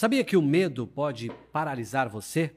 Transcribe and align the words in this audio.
Sabia 0.00 0.24
que 0.24 0.34
o 0.34 0.40
medo 0.40 0.86
pode 0.86 1.30
paralisar 1.52 2.08
você? 2.08 2.54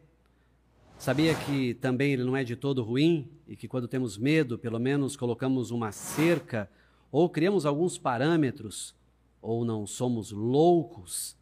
Sabia 0.98 1.36
que 1.36 1.74
também 1.74 2.14
ele 2.14 2.24
não 2.24 2.38
é 2.38 2.42
de 2.42 2.56
todo 2.56 2.82
ruim 2.82 3.30
e 3.46 3.58
que 3.58 3.68
quando 3.68 3.86
temos 3.86 4.18
medo, 4.18 4.58
pelo 4.58 4.80
menos 4.80 5.18
colocamos 5.18 5.70
uma 5.70 5.92
cerca 5.92 6.72
ou 7.12 7.30
criamos 7.30 7.66
alguns 7.66 7.98
parâmetros 7.98 8.96
ou 9.42 9.66
não 9.66 9.86
somos 9.86 10.32
loucos? 10.32 11.36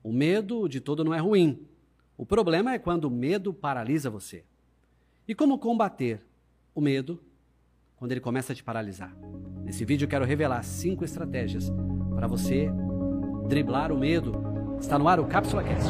O 0.00 0.12
medo 0.12 0.68
de 0.68 0.80
todo 0.80 1.02
não 1.02 1.12
é 1.12 1.18
ruim. 1.18 1.66
O 2.16 2.24
problema 2.24 2.74
é 2.74 2.78
quando 2.78 3.06
o 3.06 3.10
medo 3.10 3.52
paralisa 3.52 4.08
você. 4.08 4.44
E 5.26 5.34
como 5.34 5.58
combater 5.58 6.24
o 6.72 6.80
medo 6.80 7.20
quando 7.96 8.12
ele 8.12 8.20
começa 8.20 8.52
a 8.52 8.54
te 8.54 8.62
paralisar? 8.62 9.12
Nesse 9.64 9.84
vídeo 9.84 10.04
eu 10.04 10.08
quero 10.08 10.24
revelar 10.24 10.62
cinco 10.62 11.04
estratégias 11.04 11.68
para 12.14 12.28
você 12.28 12.70
driblar 13.48 13.90
o 13.90 13.98
medo 13.98 14.51
Está 14.82 14.98
no 14.98 15.06
ar 15.06 15.20
o 15.20 15.26
Cápsula 15.26 15.62
Cast. 15.62 15.88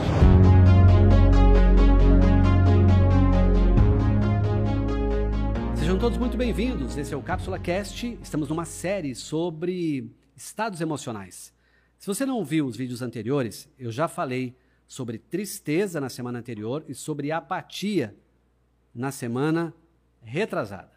Sejam 5.76 5.98
todos 5.98 6.18
muito 6.18 6.36
bem-vindos. 6.36 6.96
Esse 6.96 7.14
é 7.14 7.16
o 7.16 7.22
Cápsula 7.22 7.58
Cast. 7.58 8.18
Estamos 8.22 8.50
numa 8.50 8.66
série 8.66 9.14
sobre 9.14 10.14
estados 10.36 10.82
emocionais. 10.82 11.54
Se 11.98 12.06
você 12.06 12.26
não 12.26 12.44
viu 12.44 12.66
os 12.66 12.76
vídeos 12.76 13.00
anteriores, 13.00 13.66
eu 13.78 13.90
já 13.90 14.06
falei 14.06 14.54
sobre 14.86 15.16
tristeza 15.16 15.98
na 15.98 16.10
semana 16.10 16.38
anterior 16.38 16.84
e 16.86 16.94
sobre 16.94 17.32
apatia 17.32 18.14
na 18.94 19.10
semana 19.10 19.74
retrasada. 20.20 20.92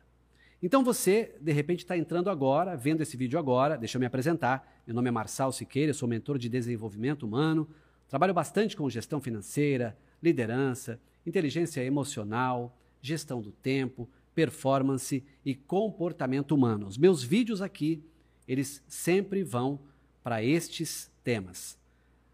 Então 0.61 0.83
você, 0.83 1.35
de 1.39 1.53
repente, 1.53 1.79
está 1.79 1.97
entrando 1.97 2.29
agora, 2.29 2.75
vendo 2.75 3.01
esse 3.01 3.15
vídeo 3.15 3.39
agora. 3.39 3.77
Deixa 3.77 3.97
eu 3.97 3.99
me 3.99 4.05
apresentar. 4.05 4.81
Meu 4.85 4.93
nome 4.93 5.07
é 5.07 5.11
Marçal 5.11 5.51
Siqueira, 5.51 5.93
sou 5.93 6.09
mentor 6.09 6.37
de 6.37 6.49
desenvolvimento 6.49 7.23
humano, 7.23 7.69
Trabalho 8.09 8.33
bastante 8.33 8.75
com 8.75 8.89
gestão 8.89 9.19
financeira, 9.19 9.97
liderança, 10.21 10.99
inteligência 11.25 11.83
emocional, 11.83 12.77
gestão 13.01 13.41
do 13.41 13.51
tempo, 13.51 14.07
performance 14.33 15.23
e 15.43 15.55
comportamento 15.55 16.53
humano. 16.53 16.87
Os 16.87 16.97
meus 16.97 17.23
vídeos 17.23 17.61
aqui, 17.61 18.03
eles 18.47 18.83
sempre 18.87 19.43
vão 19.43 19.79
para 20.23 20.43
estes 20.43 21.11
temas. 21.23 21.77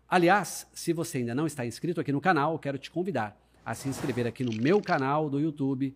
Aliás, 0.08 0.68
se 0.74 0.92
você 0.92 1.20
ainda 1.20 1.34
não 1.34 1.48
está 1.48 1.66
inscrito 1.66 2.02
aqui 2.02 2.12
no 2.12 2.20
canal, 2.20 2.54
eu 2.54 2.60
quero 2.60 2.78
te 2.78 2.92
convidar 2.92 3.40
a 3.66 3.74
se 3.74 3.88
inscrever 3.88 4.28
aqui 4.28 4.44
no 4.44 4.54
meu 4.54 4.82
canal 4.82 5.30
do 5.30 5.40
YouTube. 5.40 5.96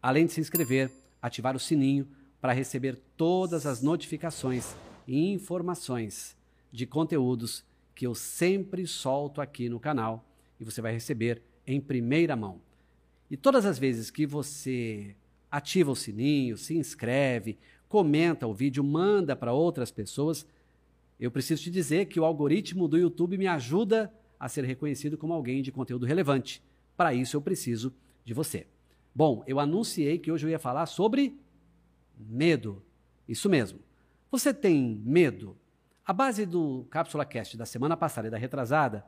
Além 0.00 0.26
de 0.26 0.32
se 0.32 0.40
inscrever, 0.40 0.90
ativar 1.20 1.54
o 1.54 1.60
sininho 1.60 2.08
para 2.40 2.52
receber 2.52 2.98
todas 3.16 3.66
as 3.66 3.82
notificações 3.82 4.74
e 5.06 5.32
informações 5.32 6.36
de 6.72 6.86
conteúdos 6.86 7.64
que 7.94 8.06
eu 8.06 8.14
sempre 8.14 8.86
solto 8.86 9.40
aqui 9.40 9.68
no 9.68 9.80
canal 9.80 10.24
e 10.58 10.64
você 10.64 10.80
vai 10.80 10.92
receber 10.92 11.42
em 11.66 11.80
primeira 11.80 12.34
mão. 12.36 12.60
E 13.30 13.36
todas 13.36 13.64
as 13.64 13.78
vezes 13.78 14.10
que 14.10 14.26
você 14.26 15.16
ativa 15.50 15.90
o 15.90 15.96
sininho, 15.96 16.56
se 16.56 16.76
inscreve, 16.76 17.58
comenta 17.88 18.46
o 18.46 18.54
vídeo, 18.54 18.82
manda 18.82 19.36
para 19.36 19.52
outras 19.52 19.90
pessoas, 19.90 20.46
eu 21.20 21.30
preciso 21.30 21.62
te 21.62 21.70
dizer 21.70 22.06
que 22.06 22.18
o 22.18 22.24
algoritmo 22.24 22.88
do 22.88 22.98
YouTube 22.98 23.38
me 23.38 23.46
ajuda 23.46 24.12
a 24.40 24.48
ser 24.48 24.64
reconhecido 24.64 25.16
como 25.16 25.32
alguém 25.32 25.62
de 25.62 25.70
conteúdo 25.70 26.04
relevante. 26.04 26.62
Para 26.96 27.14
isso 27.14 27.36
eu 27.36 27.40
preciso 27.40 27.94
de 28.24 28.34
você. 28.34 28.66
Bom, 29.14 29.44
eu 29.46 29.60
anunciei 29.60 30.18
que 30.18 30.32
hoje 30.32 30.46
eu 30.46 30.50
ia 30.50 30.58
falar 30.58 30.86
sobre 30.86 31.38
medo. 32.18 32.82
Isso 33.28 33.48
mesmo. 33.48 33.78
Você 34.30 34.52
tem 34.52 35.00
medo? 35.04 35.56
A 36.04 36.12
base 36.12 36.44
do 36.44 36.84
Cápsula 36.90 37.24
Cast 37.24 37.56
da 37.56 37.64
semana 37.64 37.96
passada 37.96 38.26
e 38.26 38.30
da 38.30 38.36
retrasada 38.36 39.06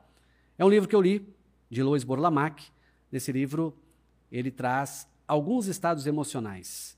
é 0.57 0.63
um 0.63 0.69
livro 0.69 0.87
que 0.87 0.95
eu 0.95 1.01
li, 1.01 1.27
de 1.69 1.83
Lois 1.83 2.05
Borlamack. 2.05 2.71
Nesse 3.11 3.33
livro, 3.33 3.77
ele 4.31 4.49
traz 4.49 5.05
alguns 5.27 5.67
estados 5.67 6.07
emocionais. 6.07 6.97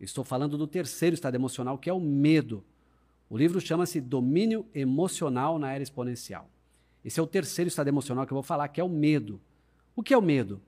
Estou 0.00 0.24
falando 0.24 0.56
do 0.56 0.66
terceiro 0.66 1.12
estado 1.12 1.34
emocional, 1.34 1.76
que 1.76 1.90
é 1.90 1.92
o 1.92 2.00
medo. 2.00 2.64
O 3.28 3.36
livro 3.36 3.60
chama-se 3.60 4.00
Domínio 4.00 4.66
Emocional 4.74 5.58
na 5.58 5.72
Era 5.72 5.82
Exponencial. 5.82 6.48
Esse 7.04 7.20
é 7.20 7.22
o 7.22 7.26
terceiro 7.26 7.68
estado 7.68 7.88
emocional 7.88 8.24
que 8.26 8.32
eu 8.32 8.36
vou 8.36 8.42
falar, 8.42 8.68
que 8.68 8.80
é 8.80 8.84
o 8.84 8.88
medo. 8.88 9.38
O 9.94 10.02
que 10.02 10.14
é 10.14 10.16
o 10.16 10.22
medo? 10.22 10.62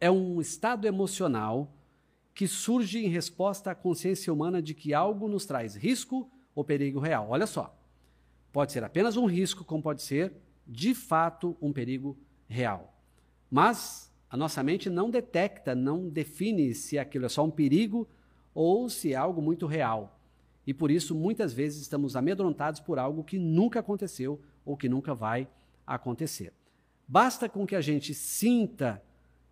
É 0.00 0.10
um 0.10 0.40
estado 0.40 0.88
emocional 0.88 1.72
que 2.34 2.48
surge 2.48 2.98
em 2.98 3.08
resposta 3.08 3.70
à 3.70 3.76
consciência 3.76 4.32
humana 4.32 4.60
de 4.60 4.74
que 4.74 4.92
algo 4.92 5.28
nos 5.28 5.46
traz 5.46 5.76
risco 5.76 6.28
ou 6.52 6.64
perigo 6.64 6.98
real. 6.98 7.28
Olha 7.30 7.46
só. 7.46 7.78
Pode 8.52 8.72
ser 8.72 8.84
apenas 8.84 9.16
um 9.16 9.26
risco, 9.26 9.64
como 9.64 9.82
pode 9.82 10.02
ser, 10.02 10.34
de 10.66 10.94
fato, 10.94 11.56
um 11.60 11.72
perigo 11.72 12.16
real. 12.46 12.94
Mas 13.50 14.12
a 14.28 14.36
nossa 14.36 14.62
mente 14.62 14.88
não 14.88 15.10
detecta, 15.10 15.74
não 15.74 16.08
define 16.08 16.74
se 16.74 16.98
aquilo 16.98 17.26
é 17.26 17.28
só 17.28 17.44
um 17.44 17.50
perigo 17.50 18.08
ou 18.54 18.88
se 18.88 19.12
é 19.12 19.16
algo 19.16 19.40
muito 19.40 19.66
real. 19.66 20.18
E 20.66 20.72
por 20.72 20.90
isso, 20.90 21.14
muitas 21.14 21.52
vezes, 21.52 21.82
estamos 21.82 22.14
amedrontados 22.14 22.80
por 22.80 22.98
algo 22.98 23.24
que 23.24 23.38
nunca 23.38 23.80
aconteceu 23.80 24.40
ou 24.64 24.76
que 24.76 24.88
nunca 24.88 25.14
vai 25.14 25.48
acontecer. 25.86 26.52
Basta 27.08 27.48
com 27.48 27.66
que 27.66 27.74
a 27.74 27.80
gente 27.80 28.14
sinta 28.14 29.02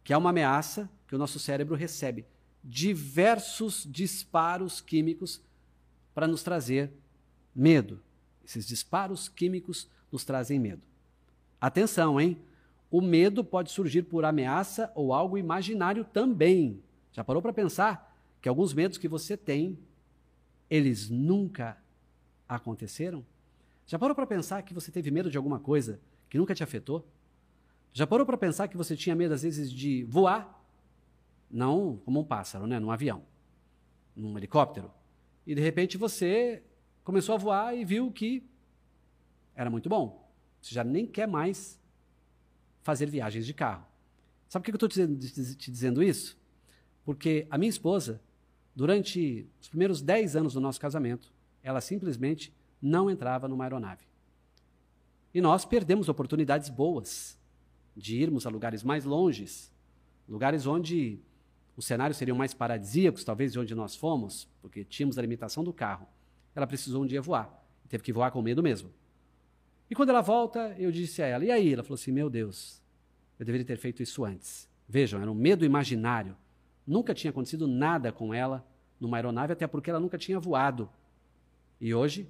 que 0.04 0.12
há 0.12 0.18
uma 0.18 0.30
ameaça, 0.30 0.88
que 1.06 1.14
o 1.14 1.18
nosso 1.18 1.38
cérebro 1.38 1.74
recebe 1.74 2.24
diversos 2.62 3.86
disparos 3.90 4.80
químicos 4.80 5.42
para 6.14 6.26
nos 6.26 6.42
trazer 6.42 6.92
medo, 7.54 8.00
esses 8.50 8.66
disparos 8.66 9.28
químicos 9.28 9.88
nos 10.10 10.24
trazem 10.24 10.58
medo. 10.58 10.82
Atenção, 11.60 12.20
hein? 12.20 12.36
O 12.90 13.00
medo 13.00 13.44
pode 13.44 13.70
surgir 13.70 14.02
por 14.02 14.24
ameaça 14.24 14.90
ou 14.94 15.12
algo 15.14 15.38
imaginário 15.38 16.04
também. 16.04 16.82
Já 17.12 17.22
parou 17.22 17.40
para 17.40 17.52
pensar 17.52 18.16
que 18.42 18.48
alguns 18.48 18.74
medos 18.74 18.98
que 18.98 19.06
você 19.06 19.36
tem, 19.36 19.78
eles 20.68 21.08
nunca 21.08 21.78
aconteceram? 22.48 23.24
Já 23.86 23.98
parou 23.98 24.14
para 24.14 24.26
pensar 24.26 24.62
que 24.62 24.74
você 24.74 24.90
teve 24.90 25.10
medo 25.10 25.30
de 25.30 25.36
alguma 25.36 25.60
coisa 25.60 26.00
que 26.28 26.38
nunca 26.38 26.54
te 26.54 26.64
afetou? 26.64 27.06
Já 27.92 28.06
parou 28.06 28.26
para 28.26 28.36
pensar 28.36 28.66
que 28.66 28.76
você 28.76 28.96
tinha 28.96 29.14
medo 29.14 29.34
às 29.34 29.42
vezes 29.42 29.70
de 29.70 30.04
voar? 30.04 30.60
Não 31.48 31.96
como 32.04 32.20
um 32.20 32.24
pássaro, 32.24 32.66
né, 32.66 32.80
num 32.80 32.90
avião, 32.90 33.22
num 34.14 34.36
helicóptero. 34.36 34.90
E 35.46 35.54
de 35.54 35.60
repente 35.60 35.96
você 35.96 36.62
começou 37.04 37.34
a 37.34 37.38
voar 37.38 37.74
e 37.76 37.84
viu 37.84 38.10
que 38.10 38.48
era 39.54 39.70
muito 39.70 39.88
bom. 39.88 40.30
Você 40.60 40.74
já 40.74 40.84
nem 40.84 41.06
quer 41.06 41.26
mais 41.26 41.80
fazer 42.82 43.06
viagens 43.06 43.46
de 43.46 43.54
carro. 43.54 43.86
Sabe 44.48 44.62
por 44.62 44.78
que 44.78 44.84
eu 44.84 44.86
estou 44.86 45.56
te 45.56 45.70
dizendo 45.70 46.02
isso? 46.02 46.38
Porque 47.04 47.46
a 47.50 47.56
minha 47.56 47.70
esposa, 47.70 48.20
durante 48.74 49.48
os 49.60 49.68
primeiros 49.68 50.02
10 50.02 50.36
anos 50.36 50.54
do 50.54 50.60
nosso 50.60 50.80
casamento, 50.80 51.32
ela 51.62 51.80
simplesmente 51.80 52.52
não 52.80 53.10
entrava 53.10 53.46
numa 53.48 53.64
aeronave. 53.64 54.06
E 55.32 55.40
nós 55.40 55.64
perdemos 55.64 56.08
oportunidades 56.08 56.68
boas 56.68 57.38
de 57.96 58.16
irmos 58.16 58.46
a 58.46 58.50
lugares 58.50 58.82
mais 58.82 59.04
longes, 59.04 59.72
lugares 60.28 60.66
onde 60.66 61.20
os 61.76 61.86
cenários 61.86 62.16
seriam 62.16 62.36
mais 62.36 62.52
paradisíacos, 62.52 63.24
talvez 63.24 63.52
de 63.52 63.58
onde 63.58 63.74
nós 63.74 63.94
fomos, 63.94 64.48
porque 64.60 64.84
tínhamos 64.84 65.18
a 65.18 65.22
limitação 65.22 65.62
do 65.62 65.72
carro. 65.72 66.06
Ela 66.54 66.66
precisou 66.66 67.02
um 67.02 67.06
dia 67.06 67.22
voar. 67.22 67.60
Teve 67.88 68.02
que 68.02 68.12
voar 68.12 68.30
com 68.30 68.40
medo 68.40 68.62
mesmo. 68.62 68.90
E 69.90 69.94
quando 69.94 70.10
ela 70.10 70.20
volta, 70.20 70.74
eu 70.78 70.92
disse 70.92 71.22
a 71.22 71.26
ela: 71.26 71.44
E 71.44 71.50
aí? 71.50 71.72
Ela 71.72 71.82
falou 71.82 71.96
assim: 71.96 72.12
Meu 72.12 72.30
Deus, 72.30 72.80
eu 73.38 73.44
deveria 73.44 73.66
ter 73.66 73.76
feito 73.76 74.02
isso 74.02 74.24
antes. 74.24 74.68
Vejam, 74.88 75.20
era 75.20 75.30
um 75.30 75.34
medo 75.34 75.64
imaginário. 75.64 76.36
Nunca 76.86 77.12
tinha 77.12 77.30
acontecido 77.30 77.66
nada 77.66 78.12
com 78.12 78.32
ela 78.32 78.66
numa 78.98 79.16
aeronave, 79.16 79.52
até 79.52 79.66
porque 79.66 79.90
ela 79.90 80.00
nunca 80.00 80.16
tinha 80.16 80.38
voado. 80.38 80.88
E 81.80 81.94
hoje, 81.94 82.28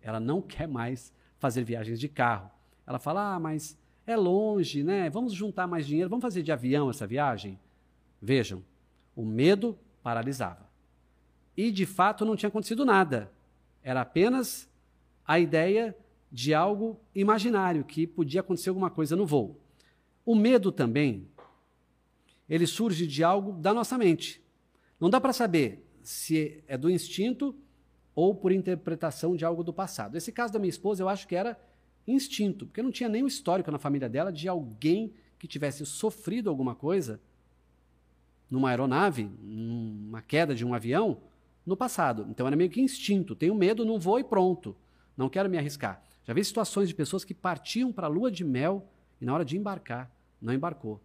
ela 0.00 0.18
não 0.18 0.40
quer 0.42 0.66
mais 0.66 1.12
fazer 1.38 1.64
viagens 1.64 2.00
de 2.00 2.08
carro. 2.08 2.50
Ela 2.86 2.98
fala: 2.98 3.34
Ah, 3.34 3.40
mas 3.40 3.78
é 4.06 4.16
longe, 4.16 4.82
né? 4.82 5.10
Vamos 5.10 5.34
juntar 5.34 5.66
mais 5.66 5.86
dinheiro, 5.86 6.08
vamos 6.08 6.22
fazer 6.22 6.42
de 6.42 6.50
avião 6.50 6.88
essa 6.88 7.06
viagem? 7.06 7.58
Vejam, 8.20 8.64
o 9.14 9.24
medo 9.24 9.78
paralisava. 10.02 10.71
E 11.56 11.70
de 11.70 11.86
fato 11.86 12.24
não 12.24 12.36
tinha 12.36 12.48
acontecido 12.48 12.84
nada. 12.84 13.30
Era 13.82 14.00
apenas 14.00 14.68
a 15.24 15.38
ideia 15.38 15.96
de 16.30 16.54
algo 16.54 16.98
imaginário, 17.14 17.84
que 17.84 18.06
podia 18.06 18.40
acontecer 18.40 18.70
alguma 18.70 18.90
coisa 18.90 19.14
no 19.14 19.26
voo. 19.26 19.60
O 20.24 20.34
medo 20.34 20.72
também, 20.72 21.28
ele 22.48 22.66
surge 22.66 23.06
de 23.06 23.22
algo 23.22 23.52
da 23.52 23.74
nossa 23.74 23.98
mente. 23.98 24.42
Não 24.98 25.10
dá 25.10 25.20
para 25.20 25.32
saber 25.32 25.86
se 26.02 26.62
é 26.66 26.78
do 26.78 26.90
instinto 26.90 27.54
ou 28.14 28.34
por 28.34 28.52
interpretação 28.52 29.36
de 29.36 29.44
algo 29.44 29.62
do 29.62 29.72
passado. 29.72 30.16
Esse 30.16 30.32
caso 30.32 30.52
da 30.52 30.58
minha 30.58 30.70
esposa, 30.70 31.02
eu 31.02 31.08
acho 31.08 31.26
que 31.26 31.34
era 31.34 31.58
instinto, 32.06 32.66
porque 32.66 32.82
não 32.82 32.90
tinha 32.90 33.08
nenhum 33.08 33.26
histórico 33.26 33.70
na 33.70 33.78
família 33.78 34.08
dela 34.08 34.32
de 34.32 34.48
alguém 34.48 35.12
que 35.38 35.46
tivesse 35.46 35.84
sofrido 35.84 36.48
alguma 36.48 36.74
coisa 36.74 37.20
numa 38.50 38.70
aeronave, 38.70 39.30
numa 39.42 40.20
queda 40.20 40.54
de 40.54 40.64
um 40.64 40.74
avião, 40.74 41.20
no 41.64 41.76
passado. 41.76 42.26
Então 42.28 42.46
era 42.46 42.56
meio 42.56 42.70
que 42.70 42.80
instinto. 42.80 43.34
Tenho 43.34 43.54
medo, 43.54 43.84
não 43.84 43.98
vou 43.98 44.18
e 44.18 44.24
pronto. 44.24 44.76
Não 45.16 45.28
quero 45.28 45.48
me 45.48 45.58
arriscar. 45.58 46.02
Já 46.24 46.32
vi 46.32 46.44
situações 46.44 46.88
de 46.88 46.94
pessoas 46.94 47.24
que 47.24 47.34
partiam 47.34 47.92
para 47.92 48.06
a 48.06 48.10
lua 48.10 48.30
de 48.30 48.44
mel 48.44 48.88
e 49.20 49.24
na 49.24 49.34
hora 49.34 49.44
de 49.44 49.56
embarcar, 49.56 50.10
não 50.40 50.52
embarcou, 50.52 51.00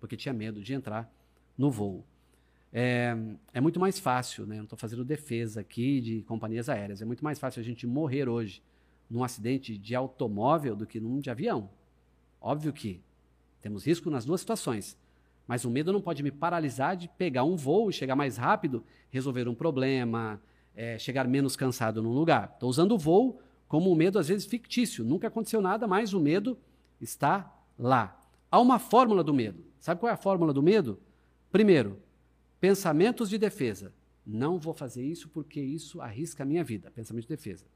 porque 0.00 0.16
tinha 0.16 0.32
medo 0.32 0.60
de 0.60 0.74
entrar 0.74 1.12
no 1.56 1.70
voo. 1.70 2.04
É, 2.72 3.16
é 3.52 3.60
muito 3.60 3.78
mais 3.78 4.00
fácil, 4.00 4.46
né? 4.46 4.56
Não 4.56 4.64
estou 4.64 4.78
fazendo 4.78 5.04
defesa 5.04 5.60
aqui 5.60 6.00
de 6.00 6.22
companhias 6.22 6.68
aéreas. 6.68 7.00
É 7.00 7.04
muito 7.04 7.22
mais 7.22 7.38
fácil 7.38 7.60
a 7.60 7.64
gente 7.64 7.86
morrer 7.86 8.28
hoje 8.28 8.62
num 9.08 9.22
acidente 9.22 9.78
de 9.78 9.94
automóvel 9.94 10.74
do 10.74 10.84
que 10.84 10.98
num 10.98 11.20
de 11.20 11.30
avião. 11.30 11.70
Óbvio 12.40 12.72
que 12.72 13.00
temos 13.62 13.86
risco 13.86 14.10
nas 14.10 14.24
duas 14.24 14.40
situações. 14.40 14.98
Mas 15.46 15.64
o 15.64 15.70
medo 15.70 15.92
não 15.92 16.00
pode 16.00 16.22
me 16.22 16.30
paralisar 16.30 16.96
de 16.96 17.08
pegar 17.08 17.44
um 17.44 17.56
voo 17.56 17.90
e 17.90 17.92
chegar 17.92 18.16
mais 18.16 18.36
rápido, 18.36 18.84
resolver 19.10 19.46
um 19.48 19.54
problema, 19.54 20.40
é, 20.74 20.98
chegar 20.98 21.28
menos 21.28 21.54
cansado 21.54 22.02
num 22.02 22.12
lugar. 22.12 22.50
Estou 22.54 22.68
usando 22.68 22.92
o 22.92 22.98
voo 22.98 23.40
como 23.68 23.90
um 23.90 23.94
medo, 23.94 24.18
às 24.18 24.28
vezes, 24.28 24.46
fictício. 24.46 25.04
Nunca 25.04 25.28
aconteceu 25.28 25.60
nada, 25.60 25.86
mas 25.86 26.14
o 26.14 26.20
medo 26.20 26.58
está 27.00 27.52
lá. 27.78 28.20
Há 28.50 28.60
uma 28.60 28.78
fórmula 28.78 29.22
do 29.22 29.34
medo. 29.34 29.64
Sabe 29.80 30.00
qual 30.00 30.10
é 30.10 30.14
a 30.14 30.16
fórmula 30.16 30.52
do 30.52 30.62
medo? 30.62 30.98
Primeiro, 31.50 31.98
pensamentos 32.60 33.28
de 33.28 33.36
defesa. 33.36 33.92
Não 34.26 34.58
vou 34.58 34.72
fazer 34.72 35.04
isso 35.04 35.28
porque 35.28 35.60
isso 35.60 36.00
arrisca 36.00 36.42
a 36.42 36.46
minha 36.46 36.64
vida. 36.64 36.90
Pensamento 36.90 37.24
de 37.24 37.28
defesa. 37.28 37.66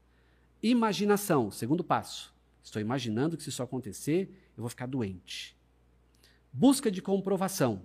Imaginação, 0.63 1.51
segundo 1.51 1.83
passo. 1.83 2.33
Estou 2.63 2.81
imaginando 2.81 3.37
que 3.37 3.43
se 3.43 3.49
isso 3.49 3.61
acontecer, 3.61 4.29
eu 4.57 4.61
vou 4.61 4.69
ficar 4.69 4.87
doente. 4.87 5.55
Busca 6.51 6.89
de 6.91 7.01
comprovação. 7.01 7.81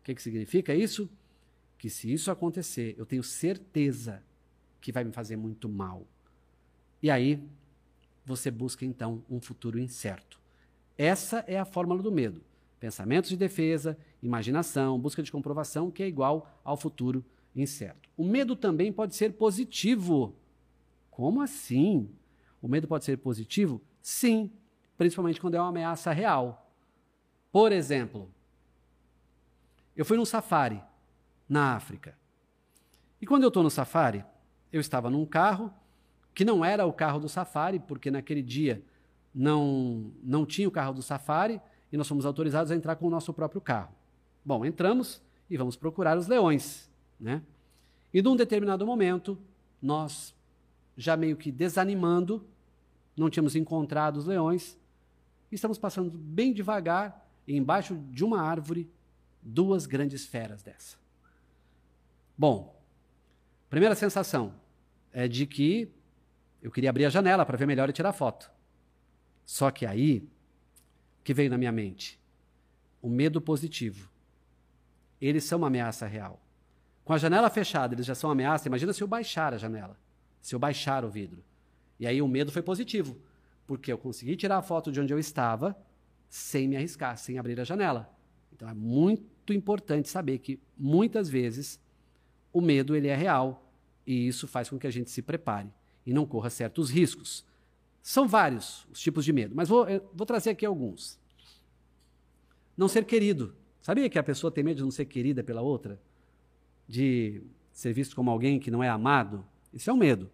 O 0.00 0.04
que, 0.04 0.14
que 0.14 0.22
significa 0.22 0.74
isso? 0.74 1.10
Que 1.76 1.90
se 1.90 2.12
isso 2.12 2.30
acontecer, 2.30 2.94
eu 2.98 3.04
tenho 3.04 3.22
certeza 3.22 4.22
que 4.80 4.92
vai 4.92 5.04
me 5.04 5.12
fazer 5.12 5.36
muito 5.36 5.68
mal. 5.68 6.06
E 7.02 7.10
aí, 7.10 7.42
você 8.24 8.50
busca 8.50 8.84
então 8.84 9.24
um 9.28 9.40
futuro 9.40 9.78
incerto. 9.78 10.40
Essa 10.96 11.44
é 11.46 11.58
a 11.58 11.64
fórmula 11.64 12.02
do 12.02 12.12
medo. 12.12 12.42
Pensamentos 12.80 13.30
de 13.30 13.36
defesa, 13.36 13.98
imaginação, 14.22 14.98
busca 14.98 15.22
de 15.22 15.32
comprovação, 15.32 15.90
que 15.90 16.02
é 16.02 16.08
igual 16.08 16.60
ao 16.62 16.76
futuro 16.76 17.24
incerto. 17.54 18.08
O 18.16 18.24
medo 18.24 18.54
também 18.54 18.92
pode 18.92 19.16
ser 19.16 19.32
positivo. 19.32 20.34
Como 21.10 21.40
assim? 21.40 22.08
O 22.62 22.68
medo 22.68 22.86
pode 22.86 23.04
ser 23.04 23.18
positivo? 23.18 23.80
Sim, 24.00 24.50
principalmente 24.96 25.40
quando 25.40 25.54
é 25.54 25.60
uma 25.60 25.68
ameaça 25.68 26.12
real. 26.12 26.67
Por 27.50 27.72
exemplo, 27.72 28.30
eu 29.96 30.04
fui 30.04 30.16
num 30.16 30.24
safari 30.24 30.82
na 31.48 31.74
África. 31.74 32.16
E 33.20 33.26
quando 33.26 33.42
eu 33.42 33.48
estou 33.48 33.62
no 33.62 33.70
safari, 33.70 34.24
eu 34.72 34.80
estava 34.80 35.10
num 35.10 35.26
carro 35.26 35.72
que 36.34 36.44
não 36.44 36.64
era 36.64 36.86
o 36.86 36.92
carro 36.92 37.18
do 37.18 37.28
safari, 37.28 37.80
porque 37.80 38.10
naquele 38.10 38.42
dia 38.42 38.84
não, 39.34 40.12
não 40.22 40.46
tinha 40.46 40.68
o 40.68 40.70
carro 40.70 40.94
do 40.94 41.02
safari 41.02 41.60
e 41.90 41.96
nós 41.96 42.06
fomos 42.06 42.24
autorizados 42.24 42.70
a 42.70 42.76
entrar 42.76 42.96
com 42.96 43.06
o 43.06 43.10
nosso 43.10 43.32
próprio 43.32 43.60
carro. 43.60 43.92
Bom, 44.44 44.64
entramos 44.64 45.22
e 45.50 45.56
vamos 45.56 45.74
procurar 45.74 46.16
os 46.16 46.28
leões. 46.28 46.88
Né? 47.18 47.42
E 48.12 48.22
num 48.22 48.36
determinado 48.36 48.86
momento, 48.86 49.38
nós, 49.80 50.34
já 50.96 51.16
meio 51.16 51.36
que 51.36 51.50
desanimando, 51.50 52.46
não 53.16 53.28
tínhamos 53.28 53.56
encontrado 53.56 54.16
os 54.16 54.26
leões, 54.26 54.78
estamos 55.50 55.78
passando 55.78 56.10
bem 56.10 56.52
devagar 56.52 57.27
e 57.48 57.56
embaixo 57.56 57.96
de 58.10 58.22
uma 58.22 58.42
árvore 58.42 58.92
duas 59.42 59.86
grandes 59.86 60.26
feras 60.26 60.62
dessa. 60.62 60.98
Bom, 62.36 62.78
primeira 63.70 63.94
sensação 63.94 64.54
é 65.10 65.26
de 65.26 65.46
que 65.46 65.90
eu 66.62 66.70
queria 66.70 66.90
abrir 66.90 67.06
a 67.06 67.10
janela 67.10 67.46
para 67.46 67.56
ver 67.56 67.66
melhor 67.66 67.88
e 67.88 67.92
tirar 67.92 68.12
foto. 68.12 68.50
Só 69.46 69.70
que 69.70 69.86
aí 69.86 70.28
que 71.24 71.32
veio 71.32 71.48
na 71.48 71.56
minha 71.56 71.72
mente 71.72 72.20
o 73.00 73.08
medo 73.08 73.40
positivo. 73.40 74.10
Eles 75.18 75.44
são 75.44 75.58
uma 75.58 75.68
ameaça 75.68 76.06
real. 76.06 76.40
Com 77.02 77.14
a 77.14 77.18
janela 77.18 77.48
fechada, 77.48 77.94
eles 77.94 78.04
já 78.04 78.14
são 78.14 78.30
ameaça. 78.30 78.68
Imagina 78.68 78.92
se 78.92 79.02
eu 79.02 79.08
baixar 79.08 79.54
a 79.54 79.58
janela, 79.58 79.98
se 80.42 80.54
eu 80.54 80.58
baixar 80.58 81.02
o 81.02 81.08
vidro. 81.08 81.42
E 81.98 82.06
aí 82.06 82.20
o 82.20 82.28
medo 82.28 82.52
foi 82.52 82.60
positivo, 82.60 83.16
porque 83.66 83.90
eu 83.90 83.96
consegui 83.96 84.36
tirar 84.36 84.58
a 84.58 84.62
foto 84.62 84.92
de 84.92 85.00
onde 85.00 85.14
eu 85.14 85.18
estava 85.18 85.74
sem 86.28 86.68
me 86.68 86.76
arriscar, 86.76 87.16
sem 87.16 87.38
abrir 87.38 87.58
a 87.60 87.64
janela. 87.64 88.12
Então 88.52 88.68
é 88.68 88.74
muito 88.74 89.52
importante 89.52 90.08
saber 90.08 90.38
que 90.38 90.60
muitas 90.76 91.28
vezes 91.28 91.80
o 92.52 92.60
medo 92.60 92.94
ele 92.94 93.08
é 93.08 93.14
real 93.14 93.72
e 94.06 94.26
isso 94.26 94.46
faz 94.46 94.68
com 94.68 94.78
que 94.78 94.86
a 94.86 94.90
gente 94.90 95.10
se 95.10 95.22
prepare 95.22 95.68
e 96.04 96.12
não 96.12 96.26
corra 96.26 96.50
certos 96.50 96.90
riscos. 96.90 97.44
São 98.02 98.26
vários 98.26 98.86
os 98.90 99.00
tipos 99.00 99.24
de 99.24 99.32
medo, 99.32 99.54
mas 99.54 99.68
vou, 99.68 99.86
vou 100.14 100.26
trazer 100.26 100.50
aqui 100.50 100.64
alguns. 100.64 101.18
Não 102.76 102.88
ser 102.88 103.04
querido. 103.04 103.54
Sabia 103.82 104.08
que 104.08 104.18
a 104.18 104.22
pessoa 104.22 104.50
tem 104.50 104.64
medo 104.64 104.78
de 104.78 104.82
não 104.82 104.90
ser 104.90 105.04
querida 105.04 105.42
pela 105.42 105.60
outra? 105.60 106.00
De 106.86 107.42
ser 107.72 107.92
visto 107.92 108.16
como 108.16 108.30
alguém 108.30 108.58
que 108.58 108.70
não 108.70 108.82
é 108.82 108.88
amado? 108.88 109.44
Isso 109.72 109.90
é 109.90 109.92
um 109.92 109.96
medo. 109.96 110.30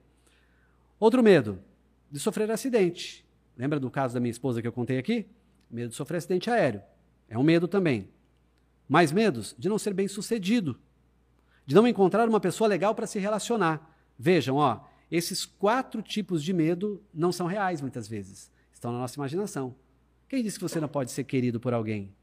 Outro 0.99 1.23
medo, 1.23 1.59
de 2.11 2.19
sofrer 2.19 2.51
acidente. 2.51 3.25
Lembra 3.57 3.79
do 3.81 3.91
caso 3.91 4.15
da 4.15 4.21
minha 4.21 4.31
esposa 4.31 4.63
que 4.63 4.69
eu 4.69 4.73
contei 4.73 4.99
aqui? 4.99 5.27
Medo 5.75 5.91
de 5.91 5.97
sofrer 5.97 6.19
acidente 6.19 6.49
aéreo. 6.49 6.81
É 7.29 7.37
um 7.37 7.43
medo 7.43 7.67
também. 7.67 8.09
Mais 8.89 9.11
medos 9.11 9.57
de 9.59 9.69
não 9.69 9.77
ser 9.77 9.93
bem 9.93 10.07
sucedido. 10.07 10.79
De 11.67 11.75
não 11.75 11.89
encontrar 11.89 12.29
uma 12.29 12.39
pessoa 12.39 12.69
legal 12.69 12.95
para 12.95 13.09
se 13.09 13.19
relacionar. 13.19 13.93
Vejam, 14.17 14.55
ó, 14.55 14.83
esses 15.11 15.45
quatro 15.45 16.01
tipos 16.01 16.45
de 16.45 16.53
medo 16.53 17.03
não 17.13 17.33
são 17.33 17.49
reais 17.49 17.81
muitas 17.81 18.07
vezes. 18.07 18.53
Estão 18.73 18.93
na 18.93 19.01
nossa 19.01 19.17
imaginação. 19.17 19.75
Quem 20.29 20.45
disse 20.45 20.59
que 20.59 20.63
você 20.63 20.79
não 20.79 20.87
pode 20.87 21.11
ser 21.11 21.25
querido 21.25 21.59
por 21.59 21.75
alguém? 21.75 22.15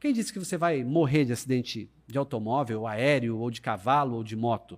Quem 0.00 0.12
disse 0.12 0.32
que 0.32 0.38
você 0.40 0.56
vai 0.56 0.82
morrer 0.82 1.24
de 1.24 1.32
acidente 1.32 1.88
de 2.04 2.18
automóvel, 2.18 2.84
aéreo, 2.84 3.38
ou 3.38 3.48
de 3.48 3.60
cavalo, 3.60 4.16
ou 4.16 4.24
de 4.24 4.34
moto? 4.34 4.76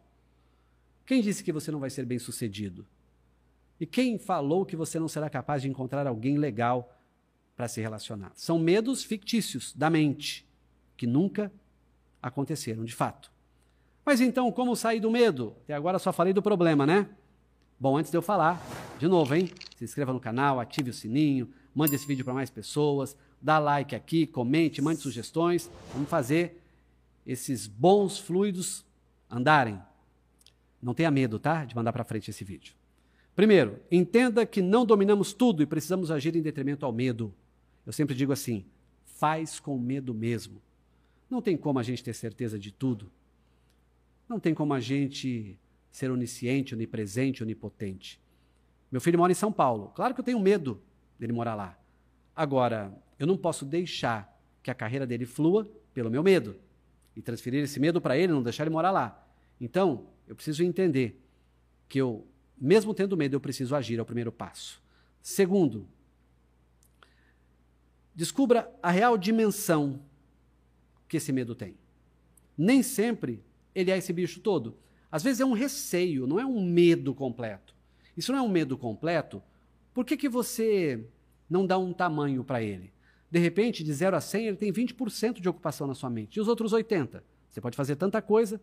Quem 1.07 1.23
disse 1.23 1.43
que 1.43 1.53
você 1.53 1.71
não 1.71 1.81
vai 1.81 1.89
ser 1.89 2.05
bem 2.05 2.19
sucedido? 2.19 2.87
E 3.81 3.87
quem 3.87 4.19
falou 4.19 4.67
que 4.67 4.77
você 4.77 4.99
não 4.99 5.09
será 5.09 5.31
capaz 5.31 5.63
de 5.63 5.71
encontrar 5.71 6.07
alguém 6.07 6.37
legal 6.37 6.95
para 7.59 7.67
se 7.67 7.81
relacionar. 7.81 8.31
São 8.37 8.57
medos 8.57 9.03
fictícios 9.03 9.75
da 9.75 9.91
mente, 9.91 10.47
que 10.97 11.09
nunca 11.09 11.53
aconteceram 12.23 12.85
de 12.85 12.95
fato. 12.95 13.33
Mas 14.07 14.21
então, 14.21 14.53
como 14.53 14.77
sair 14.77 15.01
do 15.01 15.11
medo? 15.11 15.57
Até 15.65 15.75
agora 15.75 15.99
só 15.99 16.13
falei 16.13 16.33
do 16.33 16.41
problema, 16.41 16.87
né? 16.87 17.11
Bom, 17.79 17.97
antes 17.97 18.13
de 18.13 18.17
eu 18.17 18.23
falar, 18.23 18.63
de 19.01 19.09
novo, 19.09 19.35
hein? 19.35 19.51
Se 19.77 19.83
inscreva 19.83 20.13
no 20.13 20.21
canal, 20.21 20.61
ative 20.61 20.91
o 20.91 20.95
sininho, 20.95 21.53
mande 21.75 21.97
esse 21.97 22.07
vídeo 22.07 22.25
para 22.25 22.33
mais 22.33 22.49
pessoas, 22.49 23.17
dá 23.43 23.59
like 23.59 23.93
aqui, 23.93 24.25
comente, 24.25 24.81
mande 24.81 25.01
sugestões. 25.01 25.69
Vamos 25.93 26.09
fazer 26.09 26.63
esses 27.27 27.67
bons 27.67 28.19
fluidos 28.19 28.87
andarem. 29.29 29.81
Não 30.81 30.95
tenha 30.95 31.11
medo, 31.11 31.41
tá? 31.41 31.65
De 31.65 31.75
mandar 31.75 31.93
para 31.93 32.05
frente 32.05 32.31
esse 32.31 32.45
vídeo. 32.45 32.73
Primeiro, 33.35 33.81
entenda 33.91 34.47
que 34.47 34.63
não 34.63 34.87
dominamos 34.87 35.33
tudo 35.33 35.61
e 35.61 35.67
precisamos 35.67 36.13
agir 36.13 36.37
em 36.37 36.41
detrimento 36.43 36.87
ao 36.87 36.93
medo. 36.93 37.35
Eu 37.89 37.93
sempre 37.95 38.15
digo 38.15 38.35
assim: 38.35 38.67
faz 39.03 39.59
com 39.59 39.79
medo 39.79 40.13
mesmo. 40.13 40.61
Não 41.31 41.41
tem 41.41 41.57
como 41.57 41.79
a 41.79 41.83
gente 41.83 42.05
ter 42.05 42.13
certeza 42.13 42.59
de 42.59 42.71
tudo. 42.71 43.11
Não 44.29 44.39
tem 44.39 44.53
como 44.53 44.75
a 44.75 44.81
gente 44.81 45.59
ser 45.91 46.11
onisciente, 46.11 46.75
onipresente, 46.75 47.43
onipotente. 47.43 48.21
Meu 48.93 49.01
filho 49.01 49.19
mora 49.19 49.33
em 49.33 49.35
São 49.35 49.51
Paulo. 49.51 49.91
Claro 49.95 50.13
que 50.13 50.21
eu 50.21 50.25
tenho 50.25 50.39
medo 50.39 50.83
dele 51.19 51.33
morar 51.33 51.55
lá. 51.55 51.79
Agora, 52.37 52.95
eu 53.19 53.27
não 53.27 53.39
posso 53.39 53.65
deixar 53.65 54.39
que 54.63 54.71
a 54.71 54.75
carreira 54.75 55.07
dele 55.07 55.25
flua 55.25 55.65
pelo 55.95 56.11
meu 56.11 56.23
medo 56.23 56.57
e 57.17 57.23
transferir 57.23 57.65
esse 57.65 57.81
medo 57.81 58.03
para 58.03 58.19
ele, 58.19 58.35
não 58.35 58.43
deixar 58.43 58.65
ele 58.65 58.71
morar 58.71 58.91
lá. 58.91 59.27
Então, 59.59 60.11
eu 60.27 60.37
preciso 60.37 60.63
entender 60.63 61.25
que 61.89 61.99
eu, 61.99 62.27
mesmo 62.61 62.93
tendo 62.93 63.17
medo, 63.17 63.35
eu 63.35 63.41
preciso 63.41 63.75
agir, 63.75 63.99
é 63.99 64.03
o 64.03 64.05
primeiro 64.05 64.31
passo. 64.31 64.83
Segundo, 65.23 65.89
Descubra 68.19 68.69
a 68.83 68.91
real 68.91 69.17
dimensão 69.17 70.01
que 71.09 71.19
esse 71.19 71.31
medo 71.31 71.55
tem. 71.55 71.77
Nem 72.57 72.83
sempre 72.83 73.45
ele 73.73 73.93
é 73.93 73.97
esse 73.97 74.13
bicho 74.13 74.41
todo. 74.41 74.77
Às 75.09 75.23
vezes 75.23 75.41
é 75.41 75.45
um 75.45 75.53
receio, 75.53 76.27
não 76.27 76.41
é 76.41 76.45
um 76.45 76.61
medo 76.61 77.15
completo. 77.15 77.77
Isso 78.17 78.33
não 78.33 78.41
é 78.41 78.43
um 78.43 78.49
medo 78.49 78.77
completo, 78.77 79.41
por 79.95 80.05
que, 80.05 80.17
que 80.17 80.29
você 80.29 81.07
não 81.49 81.65
dá 81.65 81.79
um 81.79 81.93
tamanho 81.93 82.43
para 82.43 82.61
ele? 82.61 82.93
De 83.31 83.39
repente, 83.39 83.85
de 83.85 83.93
0 83.93 84.17
a 84.17 84.21
100, 84.21 84.47
ele 84.49 84.57
tem 84.57 84.73
20% 84.73 85.41
de 85.41 85.49
ocupação 85.49 85.87
na 85.87 85.95
sua 85.95 86.11
mente. 86.11 86.39
E 86.39 86.41
os 86.41 86.49
outros 86.49 86.73
80%? 86.73 87.23
Você 87.49 87.61
pode 87.61 87.77
fazer 87.77 87.95
tanta 87.95 88.21
coisa. 88.21 88.61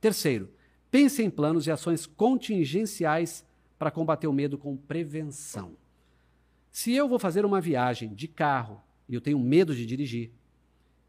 Terceiro, 0.00 0.48
pense 0.90 1.22
em 1.22 1.28
planos 1.28 1.66
e 1.66 1.70
ações 1.70 2.06
contingenciais 2.06 3.44
para 3.78 3.90
combater 3.90 4.28
o 4.28 4.32
medo 4.32 4.56
com 4.56 4.74
prevenção. 4.78 5.76
Se 6.72 6.94
eu 6.94 7.06
vou 7.06 7.18
fazer 7.18 7.44
uma 7.44 7.60
viagem 7.60 8.14
de 8.14 8.26
carro 8.26 8.82
e 9.08 9.14
eu 9.14 9.20
tenho 9.20 9.38
medo 9.38 9.74
de 9.74 9.84
dirigir, 9.86 10.30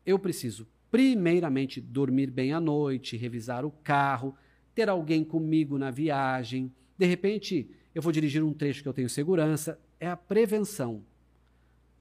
eu 0.06 0.20
preciso, 0.20 0.68
primeiramente, 0.92 1.82
dormir 1.82 2.30
bem 2.30 2.54
à 2.54 2.60
noite, 2.60 3.18
revisar 3.18 3.66
o 3.66 3.72
carro, 3.72 4.36
ter 4.74 4.90
alguém 4.90 5.24
comigo 5.24 5.78
na 5.78 5.90
viagem. 5.90 6.72
De 6.98 7.06
repente, 7.06 7.70
eu 7.94 8.02
vou 8.02 8.12
dirigir 8.12 8.44
um 8.44 8.54
trecho 8.54 8.84
que 8.84 8.90
eu 8.90 8.94
tenho 8.94 9.10
segurança. 9.10 9.80
É 10.00 10.08
a 10.08 10.18
prevenção. 10.18 11.04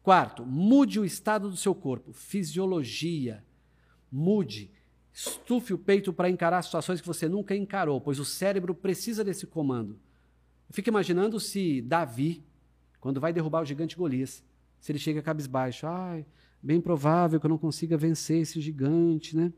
Quarto, 0.03 0.45
mude 0.45 1.01
o 1.01 1.05
estado 1.05 1.49
do 1.49 1.57
seu 1.57 1.75
corpo, 1.75 2.13
fisiologia. 2.13 3.43
Mude. 4.13 4.71
Estufe 5.13 5.73
o 5.73 5.79
peito 5.79 6.13
para 6.13 6.29
encarar 6.29 6.61
situações 6.63 7.01
que 7.01 7.07
você 7.07 7.29
nunca 7.29 7.55
encarou, 7.55 8.01
pois 8.01 8.19
o 8.19 8.25
cérebro 8.25 8.75
precisa 8.75 9.23
desse 9.23 9.47
comando. 9.47 9.99
Eu 10.69 10.75
fico 10.75 10.89
imaginando 10.89 11.39
se 11.39 11.81
Davi, 11.81 12.43
quando 13.01 13.21
vai 13.21 13.33
derrubar 13.33 13.63
o 13.63 13.65
gigante 13.65 13.97
Golias, 13.97 14.43
se 14.85 14.93
ele 14.93 14.99
chega 14.99 15.23
cabisbaixo, 15.23 15.87
ai, 15.87 16.26
bem 16.62 16.79
provável 16.79 17.41
que 17.41 17.47
eu 17.47 17.49
não 17.49 17.57
consiga 17.57 17.97
vencer 17.97 18.43
esse 18.43 18.61
gigante, 18.61 19.35
né? 19.35 19.50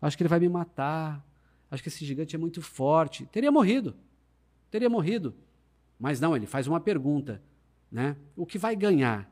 Acho 0.00 0.16
que 0.16 0.22
ele 0.22 0.30
vai 0.30 0.40
me 0.40 0.48
matar. 0.48 1.22
Acho 1.70 1.82
que 1.82 1.90
esse 1.90 2.02
gigante 2.06 2.34
é 2.34 2.38
muito 2.38 2.62
forte. 2.62 3.26
Teria 3.26 3.52
morrido. 3.52 3.94
Teria 4.70 4.88
morrido. 4.88 5.34
Mas 5.98 6.20
não, 6.20 6.34
ele 6.34 6.46
faz 6.46 6.66
uma 6.66 6.80
pergunta, 6.80 7.42
né? 7.90 8.16
O 8.34 8.46
que 8.46 8.56
vai 8.56 8.74
ganhar 8.74 9.30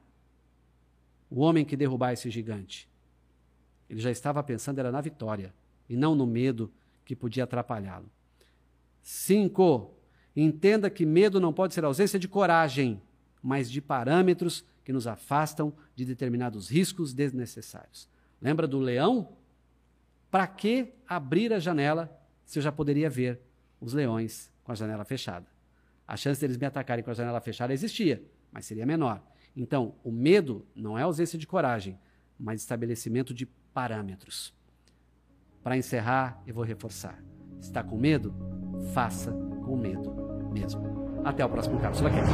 o 1.30 1.40
homem 1.40 1.64
que 1.64 1.74
derrubar 1.74 2.12
esse 2.12 2.28
gigante. 2.28 2.86
Ele 3.88 3.98
já 3.98 4.10
estava 4.10 4.42
pensando 4.42 4.78
era 4.78 4.92
na 4.92 5.00
vitória 5.00 5.54
e 5.88 5.96
não 5.96 6.14
no 6.14 6.26
medo 6.26 6.70
que 7.02 7.16
podia 7.16 7.44
atrapalhá-lo. 7.44 8.10
Cinco, 9.00 9.94
entenda 10.36 10.90
que 10.90 11.06
medo 11.06 11.40
não 11.40 11.50
pode 11.50 11.72
ser 11.72 11.82
ausência 11.82 12.18
de 12.18 12.28
coragem, 12.28 13.00
mas 13.42 13.70
de 13.70 13.80
parâmetros 13.80 14.68
que 14.84 14.92
nos 14.92 15.06
afastam 15.06 15.72
de 15.94 16.04
determinados 16.04 16.68
riscos 16.68 17.12
desnecessários. 17.12 18.08
Lembra 18.40 18.66
do 18.66 18.78
leão? 18.78 19.36
Para 20.30 20.46
que 20.46 20.94
abrir 21.08 21.52
a 21.52 21.58
janela 21.58 22.10
se 22.44 22.58
eu 22.58 22.62
já 22.62 22.72
poderia 22.72 23.10
ver 23.10 23.40
os 23.80 23.92
leões 23.92 24.50
com 24.64 24.72
a 24.72 24.74
janela 24.74 25.04
fechada? 25.04 25.46
A 26.06 26.16
chance 26.16 26.40
deles 26.40 26.56
me 26.56 26.66
atacarem 26.66 27.04
com 27.04 27.10
a 27.10 27.14
janela 27.14 27.40
fechada 27.40 27.72
existia, 27.72 28.22
mas 28.50 28.66
seria 28.66 28.86
menor. 28.86 29.22
Então, 29.56 29.94
o 30.02 30.10
medo 30.10 30.66
não 30.74 30.98
é 30.98 31.02
ausência 31.02 31.38
de 31.38 31.46
coragem, 31.46 31.98
mas 32.38 32.60
estabelecimento 32.60 33.34
de 33.34 33.46
parâmetros. 33.46 34.54
Para 35.62 35.76
encerrar, 35.76 36.42
eu 36.46 36.54
vou 36.54 36.64
reforçar. 36.64 37.22
Está 37.60 37.84
com 37.84 37.98
medo? 37.98 38.34
Faça 38.94 39.32
com 39.64 39.76
medo 39.76 40.50
mesmo. 40.50 41.22
Até 41.24 41.44
o 41.44 41.48
próximo 41.48 41.78
Cápsula 41.78 42.10
Cast. 42.10 42.32